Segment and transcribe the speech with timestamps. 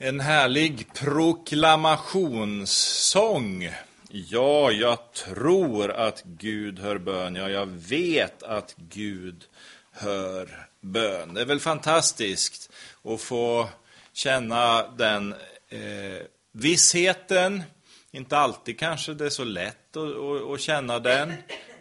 [0.00, 3.70] En härlig proklamationssång.
[4.08, 7.34] Ja, jag tror att Gud hör bön.
[7.34, 9.44] Ja, jag vet att Gud
[9.92, 11.34] hör bön.
[11.34, 12.72] Det är väl fantastiskt
[13.04, 13.68] att få
[14.12, 15.34] känna den
[15.68, 16.22] eh,
[16.52, 17.62] vissheten.
[18.10, 21.32] Inte alltid kanske det är så lätt att, att, att känna den,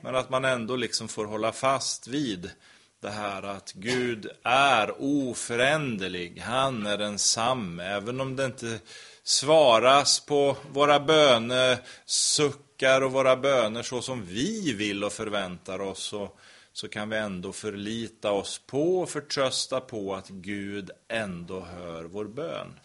[0.01, 2.51] men att man ändå liksom får hålla fast vid
[2.99, 6.39] det här att Gud är oföränderlig.
[6.39, 7.83] Han är densamme.
[7.83, 8.79] Även om det inte
[9.23, 16.31] svaras på våra bönesuckar och våra böner så som vi vill och förväntar oss, så,
[16.73, 22.25] så kan vi ändå förlita oss på och förtrösta på att Gud ändå hör vår
[22.25, 22.79] bön.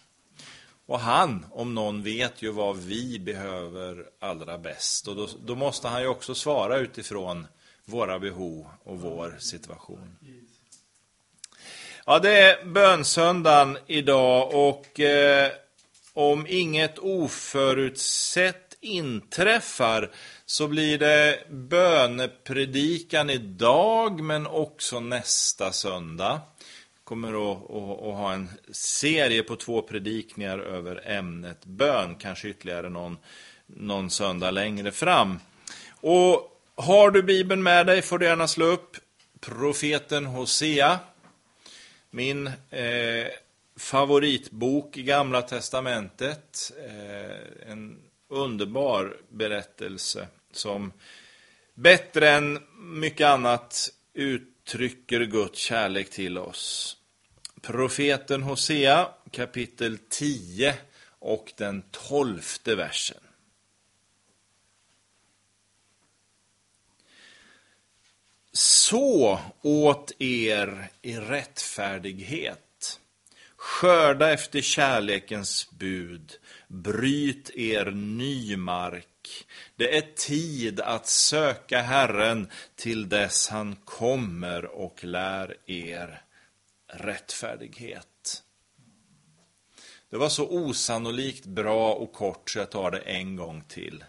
[0.85, 5.07] Och han, om någon, vet ju vad vi behöver allra bäst.
[5.07, 7.47] Och då, då måste han ju också svara utifrån
[7.85, 10.17] våra behov och vår situation.
[12.05, 15.51] Ja, det är bönsöndagen idag och eh,
[16.13, 20.11] om inget oförutsett inträffar
[20.45, 26.41] så blir det bönepredikan idag men också nästa söndag.
[27.03, 32.89] kommer att, att, att, ha en serie på två predikningar över ämnet bön, kanske ytterligare
[32.89, 33.17] någon,
[33.65, 35.39] någon söndag längre fram.
[36.01, 38.97] Och har du Bibeln med dig får du gärna slå upp
[39.39, 40.99] profeten Hosea.
[42.09, 43.27] Min eh,
[43.75, 46.71] favoritbok i Gamla Testamentet.
[46.87, 47.99] Eh, en
[48.29, 50.93] underbar berättelse som
[51.73, 56.97] bättre än mycket annat uttrycker Guds kärlek till oss.
[57.61, 60.75] Profeten Hosea kapitel 10
[61.19, 63.23] och den tolfte versen.
[68.55, 72.99] Så åt er i rättfärdighet.
[73.55, 76.33] Skörda efter kärlekens bud.
[76.67, 79.45] Bryt er ny mark.
[79.75, 86.21] Det är tid att söka Herren till dess han kommer och lär er
[86.87, 88.43] rättfärdighet.
[90.09, 94.03] Det var så osannolikt bra och kort så jag tar det en gång till.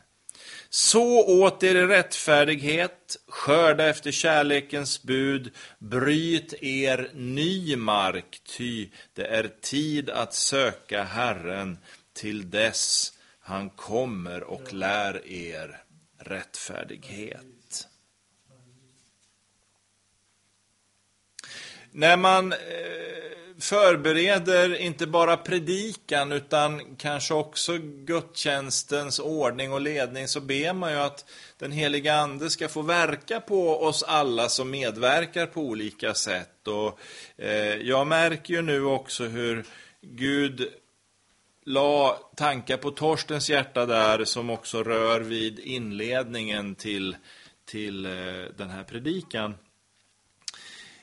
[0.74, 9.50] Så åt er rättfärdighet, skörda efter kärlekens bud, bryt er ny mark, ty det är
[9.60, 11.78] tid att söka Herren
[12.12, 15.82] till dess han kommer och lär er
[16.18, 17.88] rättfärdighet.
[21.90, 22.58] När man eh,
[23.58, 30.98] förbereder inte bara predikan utan kanske också gudstjänstens ordning och ledning så ber man ju
[30.98, 31.24] att
[31.58, 36.68] den heliga ande ska få verka på oss alla som medverkar på olika sätt.
[36.68, 36.98] Och
[37.36, 39.64] eh, jag märker ju nu också hur
[40.00, 40.68] Gud
[41.64, 47.16] la tankar på Torstens hjärta där som också rör vid inledningen till,
[47.64, 48.12] till eh,
[48.56, 49.54] den här predikan.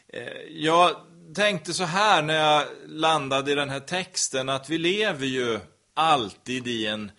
[0.08, 0.96] Eh, jag
[1.36, 5.60] tänkte så här när jag landade i den här texten att vi lever ju
[5.94, 7.12] alltid i en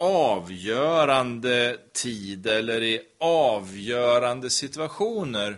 [0.00, 5.56] avgörande tid eller i avgörande situationer.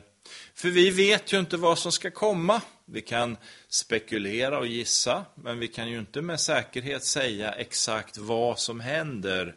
[0.54, 2.60] För vi vet ju inte vad som ska komma.
[2.84, 3.36] Vi kan
[3.68, 9.54] spekulera och gissa, men vi kan ju inte med säkerhet säga exakt vad som händer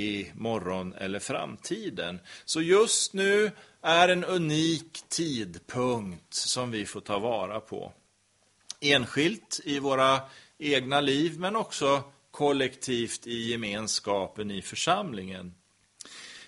[0.00, 2.20] i morgon eller framtiden.
[2.44, 3.50] Så just nu
[3.82, 7.92] är en unik tidpunkt som vi får ta vara på.
[8.80, 10.20] Enskilt i våra
[10.58, 15.54] egna liv, men också kollektivt i gemenskapen i församlingen.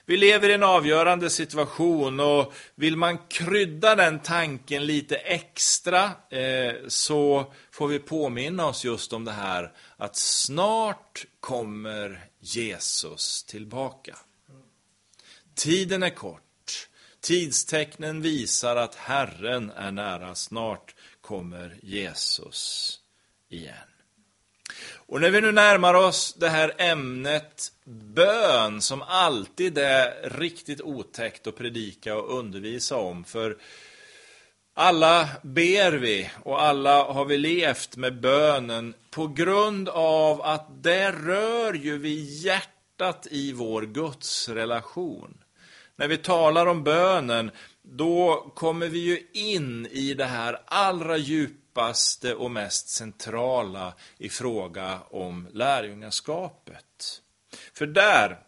[0.07, 6.75] Vi lever i en avgörande situation och vill man krydda den tanken lite extra eh,
[6.89, 14.19] så får vi påminna oss just om det här att snart kommer Jesus tillbaka.
[15.55, 16.89] Tiden är kort.
[17.21, 20.35] Tidstecknen visar att Herren är nära.
[20.35, 22.99] Snart kommer Jesus
[23.49, 23.77] igen.
[25.07, 31.47] Och när vi nu närmar oss det här ämnet bön, som alltid är riktigt otäckt
[31.47, 33.59] att predika och undervisa om, för
[34.75, 41.13] alla ber vi och alla har vi levt med bönen på grund av att det
[41.13, 45.43] rör ju vid hjärtat i vår gudsrelation
[45.97, 47.51] när vi talar om bönen,
[47.83, 54.99] då kommer vi ju in i det här allra djupaste och mest centrala i fråga
[55.11, 57.21] om lärjungaskapet.
[57.75, 58.39] För där,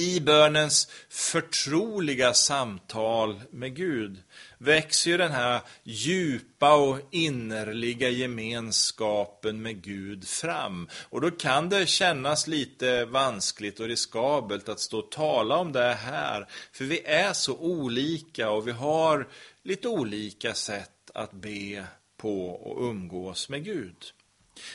[0.00, 4.22] i bönens förtroliga samtal med Gud
[4.58, 10.88] växer ju den här djupa och innerliga gemenskapen med Gud fram.
[10.94, 15.94] Och då kan det kännas lite vanskligt och riskabelt att stå och tala om det
[15.94, 16.48] här.
[16.72, 19.28] För vi är så olika och vi har
[19.62, 21.84] lite olika sätt att be
[22.16, 23.96] på och umgås med Gud.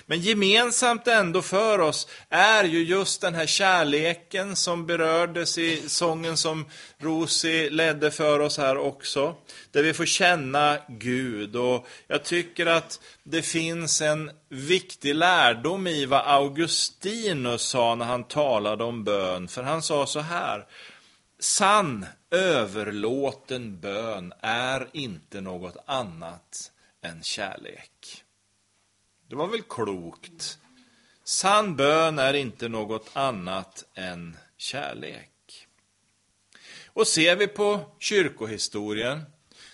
[0.05, 6.37] Men gemensamt ändå för oss är ju just den här kärleken som berördes i sången
[6.37, 6.65] som
[6.97, 9.35] Rosi ledde för oss här också.
[9.71, 11.55] Där vi får känna Gud.
[11.55, 18.23] Och jag tycker att det finns en viktig lärdom i vad Augustinus sa när han
[18.23, 19.47] talade om bön.
[19.47, 20.65] För han sa så här.
[21.39, 26.71] Sann överlåten bön är inte något annat
[27.01, 28.24] än kärlek.
[29.27, 30.57] Det var väl klokt.
[31.23, 35.67] Sann bön är inte något annat än kärlek.
[36.87, 39.21] Och ser vi på kyrkohistorien,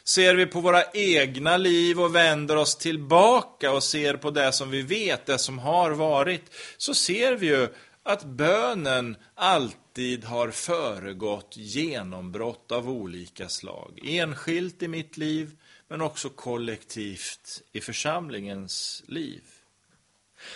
[0.03, 4.69] ser vi på våra egna liv och vänder oss tillbaka och ser på det som
[4.69, 6.43] vi vet, det som har varit,
[6.77, 7.67] så ser vi ju
[8.03, 13.99] att bönen alltid har föregått genombrott av olika slag.
[14.03, 15.51] Enskilt i mitt liv,
[15.91, 19.41] men också kollektivt i församlingens liv.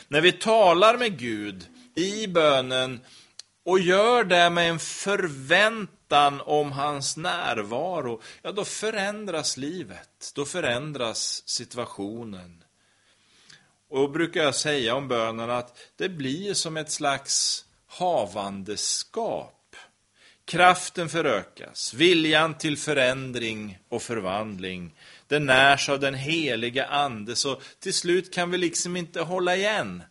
[0.07, 2.99] När vi talar med Gud i bönen
[3.65, 11.43] och gör det med en förväntan om hans närvaro, ja då förändras livet, då förändras
[11.45, 12.63] situationen.
[13.89, 19.75] Och då brukar jag säga om bönen att det blir som ett slags havandeskap.
[20.45, 24.91] Kraften förökas, viljan till förändring och förvandling
[25.27, 30.03] det närs av den heliga ande, så till slut kan vi liksom inte hålla igen.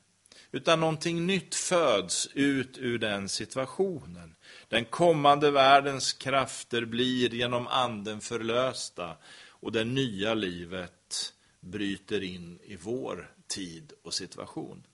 [0.53, 4.35] Utan någonting nytt föds ut ur den situationen.
[4.69, 9.17] Den kommande världens krafter blir genom anden förlösta
[9.49, 14.87] och det nya livet bryter in i vår tid och situation.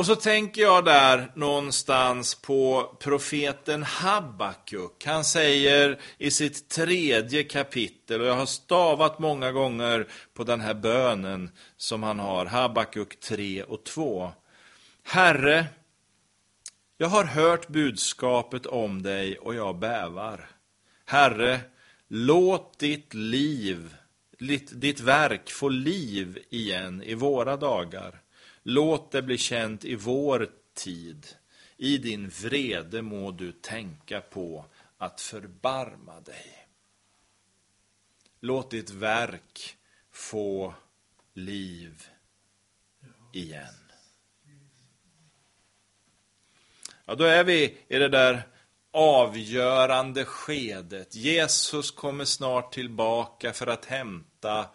[0.00, 5.06] Och så tänker jag där någonstans på profeten Habakuk.
[5.06, 10.74] Han säger i sitt tredje kapitel, och jag har stavat många gånger på den här
[10.74, 14.32] bönen som han har, Habakuk 3 och 2.
[15.02, 15.66] Herre,
[16.98, 20.48] jag har hört budskapet om dig och jag bävar.
[21.04, 21.60] Herre,
[22.08, 23.94] låt ditt liv,
[24.72, 28.19] ditt, verk få liv igen i våra dagar.
[28.62, 31.26] Låt det bli känt i vår tid.
[31.76, 34.64] I din vrede må du tänka på
[34.98, 36.66] att förbarma dig.
[38.40, 39.76] Låt ditt verk
[40.10, 40.74] få
[41.34, 42.06] liv
[43.32, 43.74] igen.
[47.04, 48.42] Ja, då är vi i det där
[48.90, 51.14] avgörande skedet.
[51.14, 54.70] Jesus kommer snart tillbaka för att hämta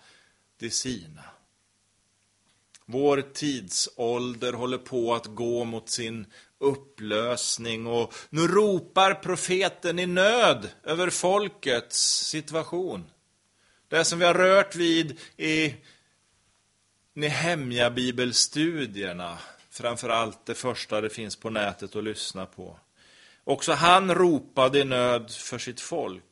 [0.57, 1.34] de sina.
[2.85, 6.25] Vår tidsålder håller på att gå mot sin
[6.59, 13.05] upplösning och nu ropar profeten i nöd över folkets situation.
[13.87, 15.75] Det som vi har rört vid i
[17.13, 19.37] Nehemja bibelstudierna,
[19.69, 22.79] framförallt det första det finns på nätet att lyssna på.
[23.43, 26.23] Också han ropade i nöd för sitt folk.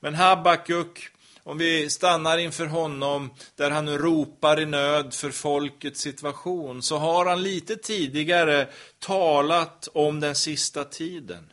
[0.00, 1.10] Men Habakuk
[1.48, 6.96] om vi stannar inför honom där han nu ropar i nöd för folkets situation, så
[6.96, 8.68] har han lite tidigare
[8.98, 11.52] talat om den sista tiden.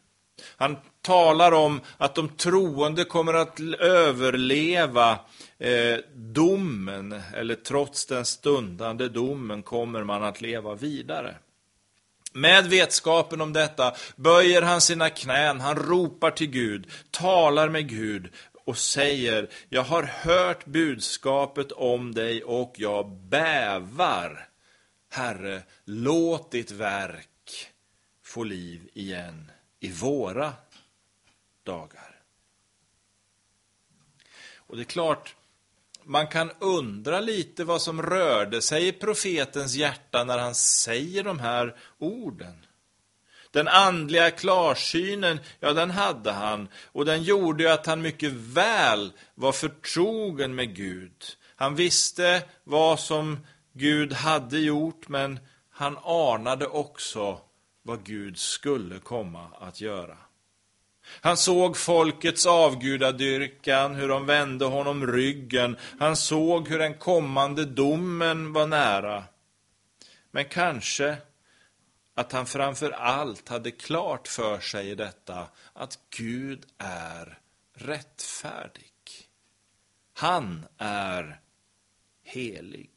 [0.58, 5.20] Han talar om att de troende kommer att överleva
[5.60, 11.36] eh, domen, eller trots den stundande domen kommer man att leva vidare.
[12.34, 18.30] Med vetskapen om detta böjer han sina knän, han ropar till Gud, talar med Gud
[18.66, 24.50] och säger, jag har hört budskapet om dig och jag bävar.
[25.10, 27.72] Herre, låt ditt verk
[28.24, 30.54] få liv igen i våra
[31.64, 32.22] dagar.
[34.56, 35.36] Och det är klart,
[36.04, 41.40] man kan undra lite vad som rörde sig i profetens hjärta när han säger de
[41.40, 42.65] här orden.
[43.56, 49.14] Den andliga klarsynen, ja den hade han och den gjorde ju att han mycket väl
[49.36, 51.24] var förtrogen med Gud.
[51.56, 53.40] Han visste vad som
[53.74, 57.40] Gud hade gjort men han anade också
[57.84, 60.18] vad Gud skulle komma att göra.
[61.22, 65.78] Han såg folkets avgudadyrkan, hur de vände honom ryggen.
[66.00, 69.24] Han såg hur den kommande domen var nära.
[70.32, 71.18] Men kanske
[72.16, 77.40] att han framför allt hade klart för sig i detta att Gud är
[77.74, 78.92] rättfärdig.
[80.14, 81.40] Han är
[82.24, 82.92] helig.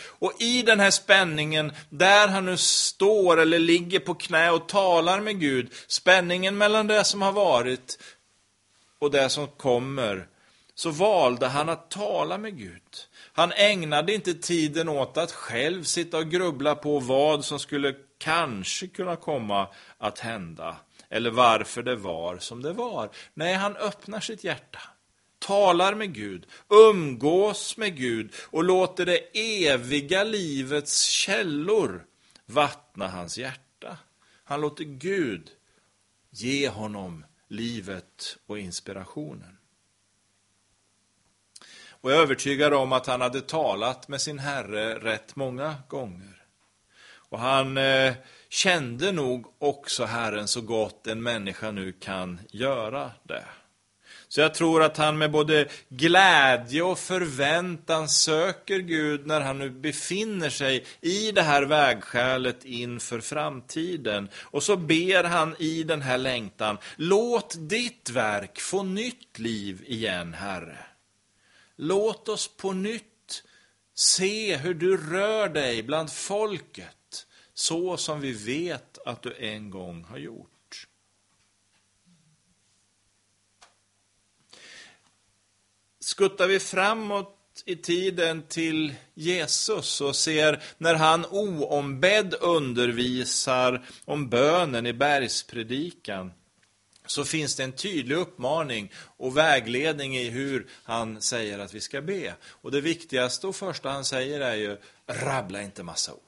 [0.00, 5.20] Och i den här spänningen, där han nu står eller ligger på knä och talar
[5.20, 7.98] med Gud, spänningen mellan det som har varit
[8.98, 10.28] och det som kommer,
[10.74, 12.82] så valde han att tala med Gud.
[13.36, 18.86] Han ägnade inte tiden åt att själv sitta och grubbla på vad som skulle kanske
[18.86, 20.76] kunna komma att hända,
[21.08, 23.10] eller varför det var som det var.
[23.34, 24.80] Nej, han öppnar sitt hjärta
[25.38, 29.18] talar med Gud, umgås med Gud och låter det
[29.68, 32.06] eviga livets källor
[32.46, 33.98] vattna hans hjärta.
[34.44, 35.50] Han låter Gud
[36.30, 39.58] ge honom livet och inspirationen.
[42.00, 46.42] Och jag är övertygad om att han hade talat med sin Herre rätt många gånger.
[47.28, 48.14] Och han eh,
[48.48, 53.44] kände nog också Herren så gott en människa nu kan göra det.
[54.28, 59.70] Så jag tror att han med både glädje och förväntan söker Gud när han nu
[59.70, 64.28] befinner sig i det här vägskälet inför framtiden.
[64.42, 70.34] Och så ber han i den här längtan, låt ditt verk få nytt liv igen,
[70.34, 70.78] Herre.
[71.76, 73.42] Låt oss på nytt
[73.94, 80.04] se hur du rör dig bland folket, så som vi vet att du en gång
[80.04, 80.50] har gjort.
[86.06, 94.86] skuttar vi framåt i tiden till Jesus och ser när han oombedd undervisar om bönen
[94.86, 96.32] i bergspredikan
[97.06, 102.00] så finns det en tydlig uppmaning och vägledning i hur han säger att vi ska
[102.00, 102.34] be.
[102.44, 106.20] Och det viktigaste och första han säger är ju, rabbla inte massa ord.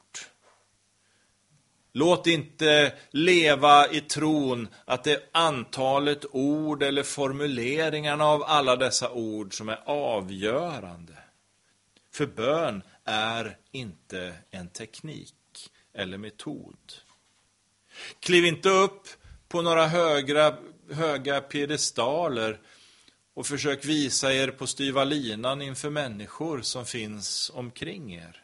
[1.93, 9.11] Låt inte leva i tron att det är antalet ord eller formuleringarna av alla dessa
[9.11, 11.19] ord som är avgörande.
[12.13, 15.35] För bön är inte en teknik
[15.95, 16.93] eller metod.
[18.21, 19.09] Kliv inte upp
[19.49, 20.57] på några högra,
[20.93, 22.61] höga piedestaler
[23.35, 28.43] och försök visa er på styva linan inför människor som finns omkring er.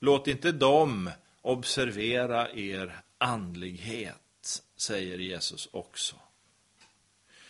[0.00, 1.10] Låt inte dem
[1.42, 6.16] Observera er andlighet, säger Jesus också.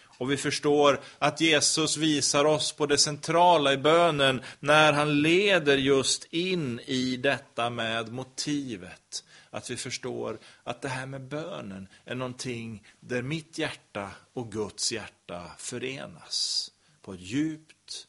[0.02, 5.76] Och vi förstår att Jesus visar oss på det centrala i bönen när han leder
[5.76, 9.24] just in i detta med motivet.
[9.50, 14.92] Att vi förstår att det här med bönen är någonting där mitt hjärta och Guds
[14.92, 16.70] hjärta förenas.
[17.02, 18.06] På ett djupt,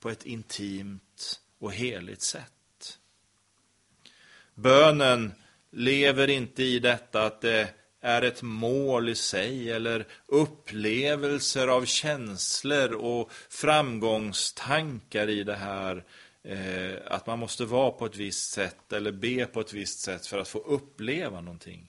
[0.00, 2.98] på ett intimt och heligt sätt.
[4.54, 5.32] Bönen
[5.70, 12.92] lever inte i detta att det är ett mål i sig eller upplevelser av känslor
[12.92, 16.04] och framgångstankar i det här
[16.44, 20.26] Eh, att man måste vara på ett visst sätt eller be på ett visst sätt
[20.26, 21.88] för att få uppleva någonting.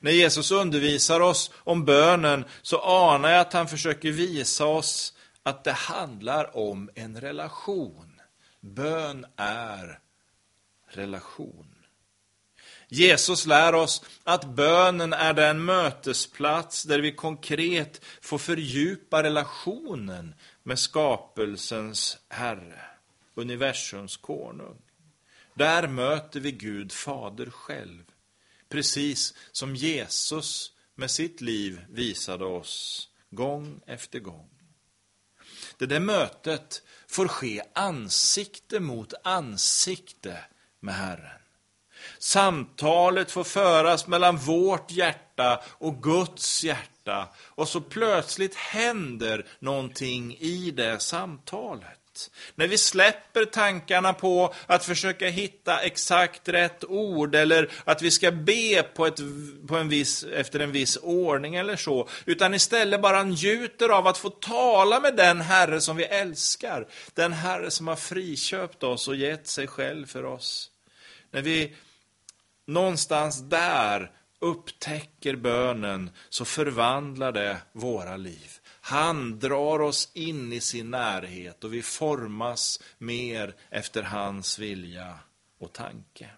[0.00, 5.64] När Jesus undervisar oss om bönen så anar jag att han försöker visa oss att
[5.64, 8.20] det handlar om en relation.
[8.60, 9.98] Bön är
[10.88, 11.74] relation.
[12.88, 20.34] Jesus lär oss att bönen är den mötesplats där vi konkret får fördjupa relationen
[20.68, 22.80] med skapelsens Herre,
[23.34, 24.82] universums konung.
[25.54, 28.04] Där möter vi Gud fader själv,
[28.68, 34.50] precis som Jesus med sitt liv visade oss gång efter gång.
[35.76, 40.44] Det där mötet får ske ansikte mot ansikte
[40.80, 41.40] med Herren.
[42.18, 46.97] Samtalet får föras mellan vårt hjärta och Guds hjärta
[47.36, 51.98] och så plötsligt händer någonting i det samtalet.
[52.54, 58.30] När vi släpper tankarna på att försöka hitta exakt rätt ord eller att vi ska
[58.30, 59.20] be på ett,
[59.68, 64.18] på en viss, efter en viss ordning eller så, utan istället bara njuter av att
[64.18, 69.16] få tala med den Herre som vi älskar, den Herre som har friköpt oss och
[69.16, 70.70] gett sig själv för oss.
[71.30, 71.74] När vi
[72.66, 74.10] någonstans där
[74.40, 78.50] upptäcker bönen så förvandlar det våra liv.
[78.80, 85.18] Han drar oss in i sin närhet och vi formas mer efter hans vilja
[85.58, 86.30] och tanke.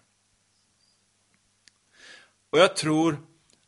[2.49, 3.17] Och jag tror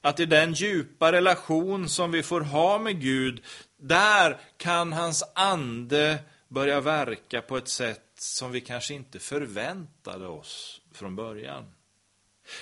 [0.02, 3.44] att i den djupa relation som vi får ha med Gud,
[3.78, 10.82] där kan hans ande börja verka på ett sätt som vi kanske inte förväntade oss
[10.92, 11.66] från början.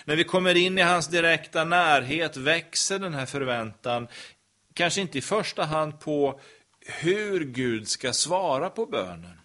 [0.05, 4.07] När vi kommer in i hans direkta närhet växer den här förväntan,
[4.73, 6.39] kanske inte i första hand på
[6.85, 9.39] hur Gud ska svara på bönen,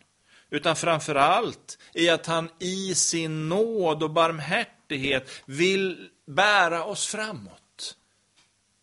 [0.51, 7.97] utan framför allt i att han i sin nåd och barmhärtighet vill bära oss framåt.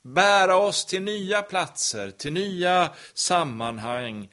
[0.04, 4.30] Bära oss till nya platser, till nya sammanhang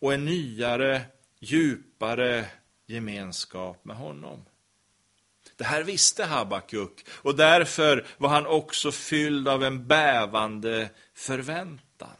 [0.00, 1.02] och en nyare,
[1.40, 2.44] djupare
[2.86, 4.44] gemenskap med honom.
[5.56, 12.16] Det här visste Habakuk och därför var han också fylld av en bävande förväntan.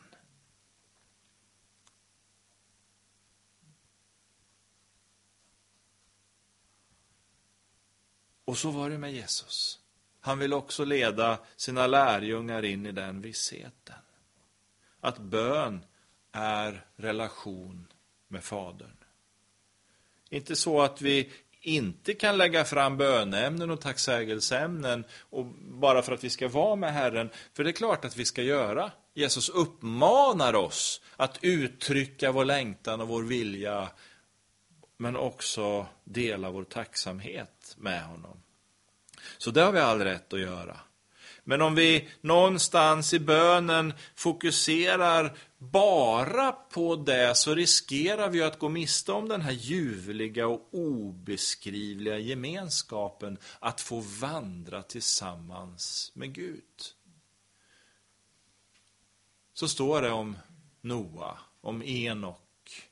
[8.44, 9.80] Och så var det med Jesus.
[10.20, 13.96] Han vill också leda sina lärjungar in i den vissheten.
[15.00, 15.84] Att bön
[16.32, 17.86] är relation
[18.28, 18.96] med Fadern.
[20.30, 21.32] Inte så att vi
[21.66, 26.92] inte kan lägga fram bönämnen och tacksägelseämnen och bara för att vi ska vara med
[26.92, 28.90] Herren, för det är klart att vi ska göra.
[29.14, 33.88] Jesus uppmanar oss att uttrycka vår längtan och vår vilja,
[34.96, 38.42] men också dela vår tacksamhet med honom.
[39.38, 40.76] Så det har vi all rätt att göra.
[41.48, 48.68] Men om vi någonstans i bönen fokuserar bara på det så riskerar vi att gå
[48.68, 56.62] miste om den här ljuvliga och obeskrivliga gemenskapen att få vandra tillsammans med Gud.
[59.54, 60.36] Så står det om
[60.80, 62.88] Noa, om Enok,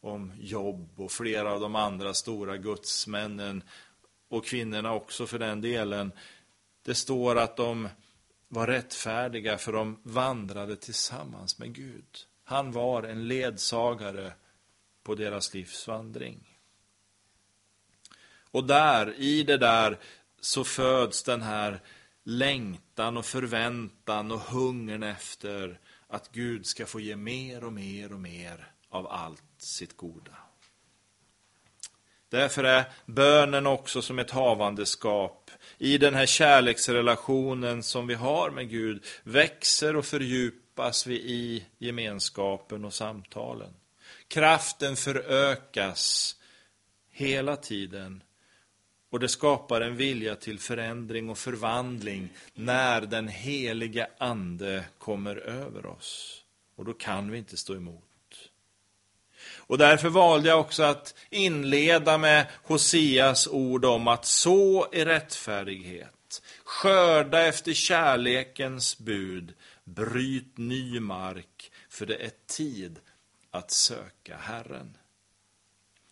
[0.00, 3.62] om Jobb och flera av de andra stora gudsmännen
[4.28, 6.12] och kvinnorna också för den delen.
[6.86, 7.88] Det står att de
[8.48, 12.18] var rättfärdiga för de vandrade tillsammans med Gud.
[12.44, 14.32] Han var en ledsagare
[15.02, 16.58] på deras livsvandring.
[18.50, 19.98] Och där, i det där,
[20.40, 21.80] så föds den här
[22.22, 28.20] längtan och förväntan och hungern efter att Gud ska få ge mer och mer och
[28.20, 30.36] mer av allt sitt goda.
[32.28, 35.45] Därför är bönen också som ett havandeskap.
[35.78, 42.84] I den här kärleksrelationen som vi har med Gud växer och fördjupas vi i gemenskapen
[42.84, 43.74] och samtalen.
[44.28, 46.36] Kraften förökas
[47.10, 48.22] hela tiden
[49.10, 55.86] och det skapar en vilja till förändring och förvandling när den heliga Ande kommer över
[55.86, 56.42] oss.
[56.76, 58.04] Och då kan vi inte stå emot.
[59.66, 66.42] Och därför valde jag också att inleda med Hoseas ord om att så i rättfärdighet,
[66.64, 72.98] skörda efter kärlekens bud, bryt ny mark, för det är tid
[73.50, 74.96] att söka Herren.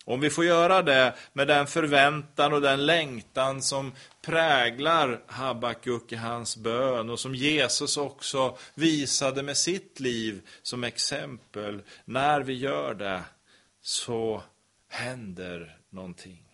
[0.06, 6.16] Om vi får göra det med den förväntan och den längtan som präglar Habakuk i
[6.16, 11.82] hans bön och som Jesus också visade med sitt liv som exempel.
[12.04, 13.22] När vi gör det
[13.84, 14.42] så
[14.88, 16.44] händer någonting.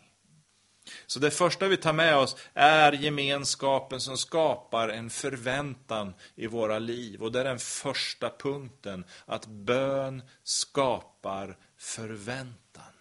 [1.07, 6.79] Så det första vi tar med oss är gemenskapen som skapar en förväntan i våra
[6.79, 7.23] liv.
[7.23, 12.93] Och det är den första punkten, att bön skapar förväntan.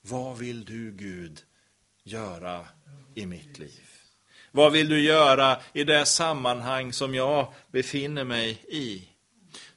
[0.00, 1.40] Vad vill du Gud
[2.02, 2.66] göra
[3.14, 3.88] i mitt liv?
[4.52, 9.09] Vad vill du göra i det sammanhang som jag befinner mig i?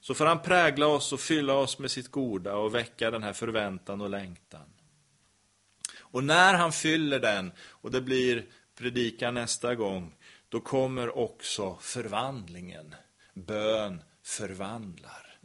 [0.04, 3.34] Så får han prägla oss och fylla oss med sitt goda och väcka den här
[3.34, 4.74] förväntan och längtan.
[6.00, 10.16] Och när han fyller den, och det blir predikan nästa gång,
[10.50, 12.96] då kommer också förvandlingen.
[13.34, 15.40] Bön förvandlar.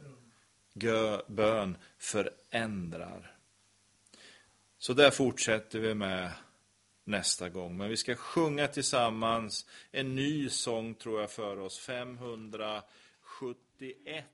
[0.73, 3.35] Gö, bön förändrar.
[4.77, 6.31] Så där fortsätter vi med
[7.03, 7.77] nästa gång.
[7.77, 14.25] Men vi ska sjunga tillsammans en ny sång tror jag för oss, 571.